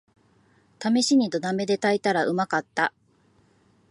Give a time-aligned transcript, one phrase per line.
[0.79, 2.91] ためしに土鍋で炊いたらうまかった